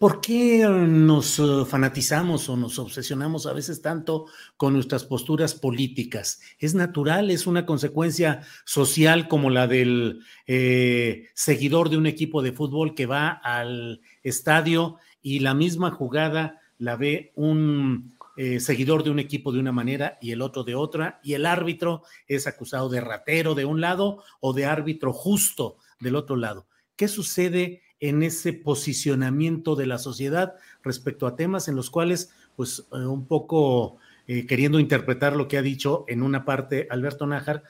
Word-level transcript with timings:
¿por 0.00 0.22
qué 0.22 0.66
nos 0.66 1.38
eh, 1.38 1.42
fanatizamos 1.66 2.48
o 2.48 2.56
nos 2.56 2.78
obsesionamos 2.78 3.44
a 3.44 3.52
veces 3.52 3.82
tanto 3.82 4.24
con 4.56 4.72
nuestras 4.72 5.04
posturas 5.04 5.54
políticas? 5.54 6.40
¿Es 6.58 6.74
natural? 6.74 7.30
¿Es 7.30 7.46
una 7.46 7.66
consecuencia 7.66 8.40
social 8.64 9.28
como 9.28 9.50
la 9.50 9.66
del 9.66 10.20
eh, 10.46 11.26
seguidor 11.34 11.90
de 11.90 11.98
un 11.98 12.06
equipo 12.06 12.40
de 12.40 12.52
fútbol 12.52 12.94
que 12.94 13.04
va 13.04 13.28
al 13.28 14.00
estadio 14.22 14.96
y 15.20 15.40
la 15.40 15.52
misma 15.52 15.90
jugada 15.90 16.62
la 16.78 16.96
ve 16.96 17.32
un 17.34 18.16
eh, 18.38 18.58
seguidor 18.58 19.04
de 19.04 19.10
un 19.10 19.18
equipo 19.18 19.52
de 19.52 19.58
una 19.58 19.70
manera 19.70 20.16
y 20.22 20.30
el 20.32 20.40
otro 20.40 20.64
de 20.64 20.76
otra, 20.76 21.20
y 21.22 21.34
el 21.34 21.44
árbitro 21.44 22.04
es 22.26 22.46
acusado 22.46 22.88
de 22.88 23.02
ratero 23.02 23.54
de 23.54 23.66
un 23.66 23.82
lado 23.82 24.24
o 24.40 24.54
de 24.54 24.64
árbitro 24.64 25.12
justo 25.12 25.76
del 25.98 26.16
otro 26.16 26.36
lado. 26.36 26.66
¿Qué 26.96 27.06
sucede 27.06 27.82
en 28.00 28.22
ese 28.22 28.52
posicionamiento 28.52 29.76
de 29.76 29.86
la 29.86 29.98
sociedad 29.98 30.54
respecto 30.82 31.26
a 31.26 31.36
temas 31.36 31.68
en 31.68 31.76
los 31.76 31.90
cuales, 31.90 32.30
pues, 32.56 32.86
eh, 32.92 32.96
un 32.96 33.26
poco 33.26 33.98
eh, 34.26 34.46
queriendo 34.46 34.80
interpretar 34.80 35.36
lo 35.36 35.48
que 35.48 35.58
ha 35.58 35.62
dicho 35.62 36.04
en 36.08 36.22
una 36.22 36.44
parte 36.44 36.86
Alberto 36.90 37.26
Nájar, 37.26 37.62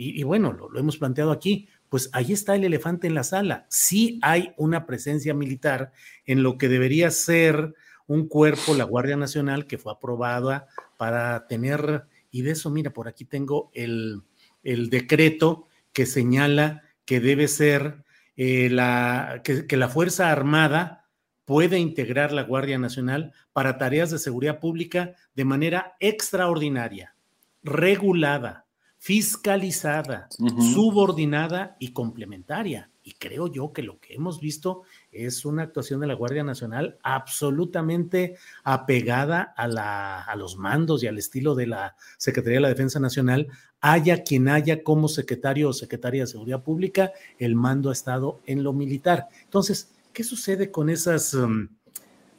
y, 0.00 0.22
bueno, 0.22 0.52
lo, 0.52 0.70
lo 0.70 0.78
hemos 0.78 0.96
planteado 0.96 1.32
aquí, 1.32 1.66
pues 1.88 2.08
ahí 2.12 2.32
está 2.32 2.54
el 2.54 2.62
elefante 2.62 3.08
en 3.08 3.14
la 3.14 3.24
sala. 3.24 3.66
Sí 3.68 4.20
hay 4.22 4.52
una 4.56 4.86
presencia 4.86 5.34
militar 5.34 5.90
en 6.24 6.44
lo 6.44 6.56
que 6.56 6.68
debería 6.68 7.10
ser 7.10 7.74
un 8.06 8.28
cuerpo, 8.28 8.74
la 8.74 8.84
Guardia 8.84 9.16
Nacional, 9.16 9.66
que 9.66 9.76
fue 9.76 9.92
aprobada 9.92 10.68
para 10.96 11.48
tener, 11.48 12.04
y 12.30 12.42
de 12.42 12.52
eso, 12.52 12.70
mira, 12.70 12.92
por 12.92 13.08
aquí 13.08 13.24
tengo 13.24 13.72
el, 13.74 14.22
el 14.62 14.88
decreto 14.88 15.66
que 15.92 16.06
señala 16.06 16.82
que 17.04 17.18
debe 17.18 17.48
ser 17.48 18.04
eh, 18.38 18.70
la, 18.70 19.40
que, 19.42 19.66
que 19.66 19.76
la 19.76 19.88
Fuerza 19.88 20.30
Armada 20.30 21.08
puede 21.44 21.80
integrar 21.80 22.30
la 22.30 22.44
Guardia 22.44 22.78
Nacional 22.78 23.32
para 23.52 23.78
tareas 23.78 24.12
de 24.12 24.18
seguridad 24.18 24.60
pública 24.60 25.14
de 25.34 25.44
manera 25.44 25.96
extraordinaria, 25.98 27.16
regulada, 27.64 28.66
fiscalizada, 28.98 30.28
uh 30.38 30.46
-huh. 30.46 30.74
subordinada 30.74 31.76
y 31.80 31.92
complementaria. 31.92 32.90
Y 33.02 33.14
creo 33.14 33.46
yo 33.46 33.72
que 33.72 33.82
lo 33.82 33.98
que 33.98 34.14
hemos 34.14 34.40
visto 34.40 34.82
es 35.10 35.44
una 35.44 35.62
actuación 35.62 35.98
de 36.00 36.06
la 36.06 36.14
Guardia 36.14 36.44
Nacional 36.44 36.98
absolutamente 37.02 38.36
apegada 38.62 39.42
a, 39.56 39.66
la, 39.66 40.22
a, 40.22 40.36
los 40.36 40.58
mandos 40.58 41.02
y 41.02 41.06
al 41.06 41.16
estilo 41.16 41.54
de 41.54 41.66
la 41.66 41.96
Secretaría 42.18 42.58
de 42.58 42.62
la 42.62 42.68
Defensa 42.68 43.00
Nacional. 43.00 43.48
Haya 43.80 44.22
quien 44.22 44.48
haya 44.48 44.82
como 44.82 45.08
secretario 45.08 45.68
o 45.68 45.72
secretaria 45.72 46.22
de 46.22 46.26
Seguridad 46.26 46.62
Pública, 46.62 47.12
el 47.38 47.54
mando 47.54 47.90
ha 47.90 47.92
estado 47.92 48.40
en 48.46 48.62
lo 48.62 48.72
militar. 48.72 49.28
Entonces, 49.44 49.92
¿qué 50.12 50.24
sucede 50.24 50.70
con 50.70 50.90
esas 50.90 51.34
um, 51.34 51.68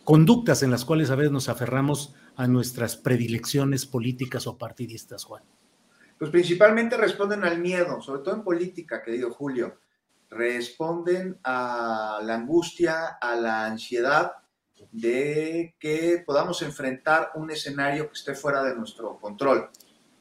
conductas 0.04 0.64
en 0.64 0.72
las 0.72 0.86
cuales 0.86 1.10
a 1.12 1.16
veces 1.16 1.32
nos 1.32 1.50
aferramos 1.50 2.14
a 2.36 2.48
nuestras 2.48 2.98
predilecciones 2.98 3.86
políticas 3.86 4.48
o 4.48 4.58
partidistas, 4.58 5.24
Juan? 5.24 5.44
Pues 6.18 6.32
principalmente 6.32 6.98
responden 6.98 7.44
al 7.46 7.60
miedo, 7.60 8.02
sobre 8.02 8.22
todo 8.22 8.36
en 8.36 8.44
política, 8.44 9.02
querido 9.02 9.32
Julio 9.32 9.78
responden 10.30 11.40
a 11.44 12.20
la 12.24 12.36
angustia, 12.36 13.18
a 13.20 13.36
la 13.36 13.66
ansiedad 13.66 14.34
de 14.92 15.76
que 15.80 16.24
podamos 16.26 16.62
enfrentar 16.62 17.32
un 17.36 17.52
escenario 17.52 18.08
que 18.08 18.14
esté 18.14 18.36
fuera 18.36 18.64
de 18.64 18.76
nuestro 18.76 19.20
control. 19.20 19.70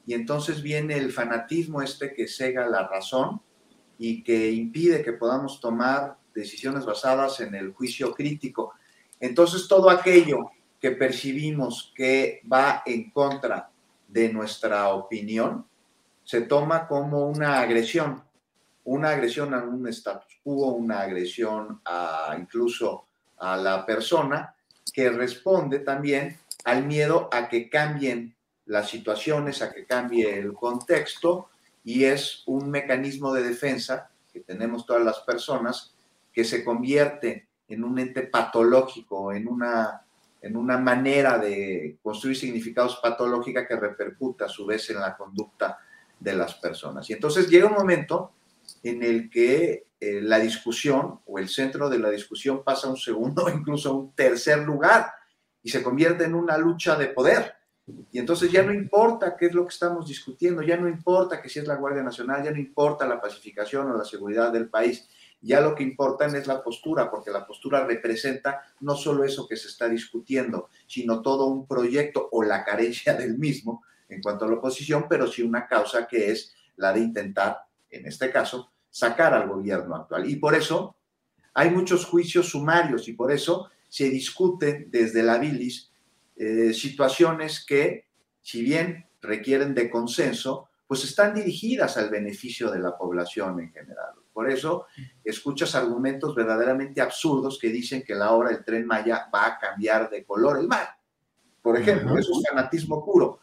Y 0.08 0.14
entonces 0.14 0.62
viene 0.62 0.96
el 0.96 1.12
fanatismo 1.12 1.82
este 1.82 2.14
que 2.14 2.26
cega 2.26 2.66
la 2.66 2.88
razón 2.88 3.42
y 3.98 4.24
que 4.24 4.50
impide 4.50 5.02
que 5.02 5.12
podamos 5.12 5.60
tomar 5.60 6.16
decisiones 6.34 6.86
basadas 6.86 7.40
en 7.40 7.54
el 7.54 7.74
juicio 7.74 8.14
crítico. 8.14 8.72
Entonces 9.20 9.68
todo 9.68 9.90
aquello 9.90 10.50
que 10.80 10.92
percibimos 10.92 11.92
que 11.94 12.40
va 12.50 12.82
en 12.86 13.10
contra 13.10 13.70
de 14.08 14.32
nuestra 14.32 14.94
opinión 14.94 15.66
se 16.24 16.40
toma 16.40 16.88
como 16.88 17.26
una 17.28 17.60
agresión 17.60 18.22
una 18.84 19.10
agresión 19.10 19.52
a 19.52 19.62
un 19.62 19.86
status 19.88 20.40
quo, 20.42 20.68
una 20.68 21.00
agresión 21.00 21.82
a, 21.84 22.34
incluso 22.40 23.04
a 23.36 23.54
la 23.58 23.84
persona, 23.84 24.54
que 24.90 25.10
responde 25.10 25.80
también 25.80 26.38
al 26.64 26.86
miedo 26.86 27.28
a 27.30 27.50
que 27.50 27.68
cambien 27.68 28.34
las 28.68 28.88
situaciones, 28.88 29.60
a 29.62 29.72
que 29.72 29.84
cambie 29.84 30.38
el 30.38 30.52
contexto, 30.52 31.50
y 31.84 32.04
es 32.04 32.42
un 32.46 32.70
mecanismo 32.70 33.32
de 33.32 33.42
defensa 33.42 34.10
que 34.32 34.40
tenemos 34.40 34.86
todas 34.86 35.02
las 35.02 35.20
personas 35.20 35.94
que 36.32 36.44
se 36.44 36.62
convierte 36.62 37.48
en 37.66 37.82
un 37.82 37.98
ente 37.98 38.22
patológico, 38.22 39.32
en 39.32 39.48
una, 39.48 40.02
en 40.40 40.56
una 40.56 40.78
manera 40.78 41.38
de 41.38 41.98
construir 42.02 42.36
significados 42.36 43.00
patológica 43.02 43.66
que 43.66 43.76
repercuta 43.76 44.44
a 44.44 44.48
su 44.48 44.66
vez 44.66 44.88
en 44.90 45.00
la 45.00 45.16
conducta 45.16 45.78
de 46.20 46.34
las 46.34 46.54
personas. 46.54 47.08
Y 47.08 47.14
entonces 47.14 47.48
llega 47.48 47.68
un 47.68 47.74
momento 47.74 48.32
en 48.82 49.02
el 49.02 49.30
que 49.30 49.86
eh, 50.00 50.20
la 50.20 50.38
discusión 50.38 51.20
o 51.26 51.38
el 51.38 51.48
centro 51.48 51.88
de 51.88 51.98
la 51.98 52.10
discusión 52.10 52.62
pasa 52.62 52.86
a 52.86 52.90
un 52.90 52.96
segundo 52.96 53.48
incluso 53.54 53.90
a 53.90 53.94
un 53.94 54.12
tercer 54.12 54.58
lugar 54.58 55.10
y 55.62 55.70
se 55.70 55.82
convierte 55.82 56.24
en 56.24 56.34
una 56.34 56.56
lucha 56.56 56.96
de 56.96 57.08
poder. 57.08 57.57
Y 58.10 58.18
entonces 58.18 58.50
ya 58.50 58.62
no 58.62 58.72
importa 58.72 59.36
qué 59.36 59.46
es 59.46 59.54
lo 59.54 59.64
que 59.64 59.72
estamos 59.72 60.06
discutiendo, 60.06 60.62
ya 60.62 60.76
no 60.76 60.88
importa 60.88 61.40
que 61.40 61.48
si 61.48 61.58
es 61.58 61.66
la 61.66 61.76
Guardia 61.76 62.02
Nacional, 62.02 62.42
ya 62.42 62.50
no 62.50 62.58
importa 62.58 63.06
la 63.06 63.20
pacificación 63.20 63.90
o 63.90 63.96
la 63.96 64.04
seguridad 64.04 64.52
del 64.52 64.68
país, 64.68 65.08
ya 65.40 65.60
lo 65.60 65.74
que 65.74 65.84
importa 65.84 66.26
es 66.26 66.46
la 66.46 66.62
postura, 66.62 67.10
porque 67.10 67.30
la 67.30 67.46
postura 67.46 67.86
representa 67.86 68.62
no 68.80 68.96
solo 68.96 69.24
eso 69.24 69.46
que 69.46 69.56
se 69.56 69.68
está 69.68 69.88
discutiendo, 69.88 70.68
sino 70.86 71.22
todo 71.22 71.46
un 71.46 71.66
proyecto 71.66 72.28
o 72.32 72.42
la 72.42 72.64
carencia 72.64 73.14
del 73.14 73.38
mismo 73.38 73.84
en 74.08 74.20
cuanto 74.22 74.44
a 74.44 74.48
la 74.48 74.54
oposición, 74.54 75.06
pero 75.08 75.26
sí 75.26 75.42
una 75.42 75.66
causa 75.66 76.06
que 76.06 76.30
es 76.30 76.54
la 76.76 76.92
de 76.92 77.00
intentar 77.00 77.68
en 77.90 78.06
este 78.06 78.30
caso, 78.30 78.70
sacar 78.90 79.34
al 79.34 79.48
gobierno 79.48 79.96
actual. 79.96 80.28
Y 80.28 80.36
por 80.36 80.54
eso 80.54 80.96
hay 81.54 81.70
muchos 81.70 82.04
juicios 82.04 82.50
sumarios 82.50 83.08
y 83.08 83.12
por 83.12 83.32
eso 83.32 83.70
se 83.88 84.08
discuten 84.10 84.88
desde 84.90 85.22
la 85.22 85.38
bilis 85.38 85.90
eh, 86.38 86.72
situaciones 86.72 87.64
que, 87.66 88.06
si 88.40 88.62
bien 88.62 89.06
requieren 89.20 89.74
de 89.74 89.90
consenso, 89.90 90.68
pues 90.86 91.04
están 91.04 91.34
dirigidas 91.34 91.96
al 91.96 92.10
beneficio 92.10 92.70
de 92.70 92.78
la 92.78 92.96
población 92.96 93.60
en 93.60 93.72
general. 93.72 94.14
Por 94.32 94.48
eso 94.48 94.86
escuchas 95.24 95.74
argumentos 95.74 96.34
verdaderamente 96.34 97.00
absurdos 97.00 97.58
que 97.60 97.70
dicen 97.70 98.04
que 98.04 98.14
la 98.14 98.30
hora 98.30 98.50
del 98.50 98.64
tren 98.64 98.86
Maya 98.86 99.28
va 99.34 99.46
a 99.46 99.58
cambiar 99.58 100.08
de 100.08 100.24
color 100.24 100.60
el 100.60 100.68
mar. 100.68 100.88
Por 101.60 101.76
ejemplo, 101.76 102.16
eso 102.16 102.32
es 102.32 102.48
fanatismo 102.48 103.04
puro. 103.04 103.40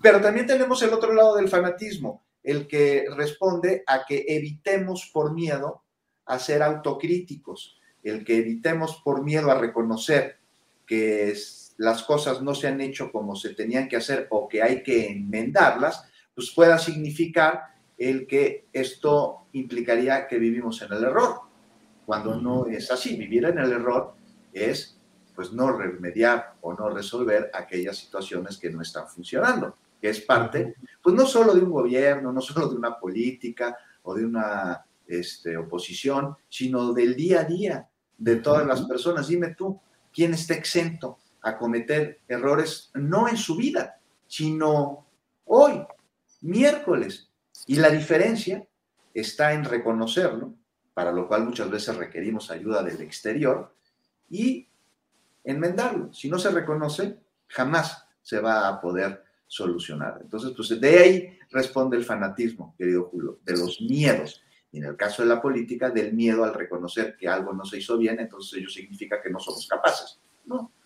Pero 0.00 0.20
también 0.20 0.46
tenemos 0.46 0.82
el 0.82 0.92
otro 0.92 1.12
lado 1.12 1.36
del 1.36 1.48
fanatismo, 1.48 2.24
el 2.42 2.66
que 2.66 3.04
responde 3.14 3.84
a 3.86 4.06
que 4.06 4.24
evitemos 4.26 5.10
por 5.12 5.34
miedo 5.34 5.82
a 6.24 6.38
ser 6.38 6.62
autocríticos, 6.62 7.78
el 8.02 8.24
que 8.24 8.38
evitemos 8.38 9.02
por 9.04 9.22
miedo 9.22 9.50
a 9.50 9.58
reconocer 9.58 10.38
que 10.86 11.30
las 11.78 12.02
cosas 12.02 12.42
no 12.42 12.54
se 12.54 12.68
han 12.68 12.80
hecho 12.80 13.10
como 13.10 13.34
se 13.34 13.54
tenían 13.54 13.88
que 13.88 13.96
hacer 13.96 14.26
o 14.30 14.48
que 14.48 14.62
hay 14.62 14.82
que 14.82 15.10
enmendarlas, 15.10 16.04
pues 16.34 16.50
pueda 16.50 16.78
significar 16.78 17.62
el 17.96 18.26
que 18.26 18.66
esto 18.72 19.46
implicaría 19.52 20.26
que 20.26 20.38
vivimos 20.38 20.82
en 20.82 20.92
el 20.92 21.04
error, 21.04 21.40
cuando 22.04 22.36
no 22.36 22.66
es 22.66 22.90
así. 22.90 23.16
Vivir 23.16 23.44
en 23.44 23.58
el 23.58 23.72
error 23.72 24.14
es 24.52 24.98
pues 25.34 25.52
no 25.52 25.70
remediar 25.70 26.54
o 26.62 26.74
no 26.74 26.90
resolver 26.90 27.48
aquellas 27.54 27.96
situaciones 27.96 28.58
que 28.58 28.70
no 28.70 28.82
están 28.82 29.06
funcionando, 29.06 29.76
que 30.00 30.10
es 30.10 30.20
parte, 30.20 30.74
pues 31.00 31.14
no 31.14 31.26
solo 31.26 31.54
de 31.54 31.62
un 31.62 31.70
gobierno, 31.70 32.32
no 32.32 32.40
solo 32.40 32.68
de 32.68 32.74
una 32.74 32.98
política 32.98 33.76
o 34.02 34.14
de 34.14 34.24
una 34.24 34.84
este, 35.06 35.56
oposición, 35.56 36.36
sino 36.48 36.92
del 36.92 37.14
día 37.14 37.40
a 37.40 37.44
día 37.44 37.88
de 38.16 38.36
todas 38.36 38.66
las 38.66 38.82
personas. 38.82 39.28
Dime 39.28 39.54
tú, 39.54 39.80
¿quién 40.12 40.34
está 40.34 40.54
exento 40.54 41.18
a 41.42 41.56
cometer 41.56 42.20
errores 42.28 42.90
no 42.94 43.28
en 43.28 43.36
su 43.36 43.56
vida, 43.56 44.00
sino 44.26 45.06
hoy, 45.44 45.82
miércoles? 46.40 47.28
Y 47.66 47.76
la 47.76 47.90
diferencia 47.90 48.66
está 49.14 49.52
en 49.52 49.64
reconocerlo, 49.64 50.54
para 50.94 51.12
lo 51.12 51.28
cual 51.28 51.44
muchas 51.44 51.70
veces 51.70 51.96
requerimos 51.96 52.50
ayuda 52.50 52.82
del 52.82 53.00
exterior, 53.00 53.74
y 54.30 54.68
enmendarlo. 55.44 56.12
Si 56.12 56.28
no 56.28 56.38
se 56.38 56.50
reconoce, 56.50 57.18
jamás 57.46 58.06
se 58.22 58.40
va 58.40 58.68
a 58.68 58.80
poder 58.80 59.24
solucionar. 59.46 60.18
Entonces, 60.20 60.52
pues 60.54 60.78
de 60.80 60.98
ahí 60.98 61.38
responde 61.50 61.96
el 61.96 62.04
fanatismo, 62.04 62.74
querido 62.76 63.04
Julio, 63.04 63.38
de 63.44 63.56
los 63.56 63.80
miedos. 63.80 64.42
Y 64.70 64.78
en 64.78 64.84
el 64.84 64.96
caso 64.96 65.22
de 65.22 65.28
la 65.28 65.40
política, 65.40 65.88
del 65.88 66.12
miedo 66.12 66.44
al 66.44 66.52
reconocer 66.52 67.16
que 67.16 67.26
algo 67.26 67.54
no 67.54 67.64
se 67.64 67.78
hizo 67.78 67.96
bien, 67.96 68.20
entonces 68.20 68.58
ello 68.58 68.68
significa 68.68 69.22
que 69.22 69.30
no 69.30 69.40
somos 69.40 69.66
capaces. 69.66 70.20
No, 70.44 70.72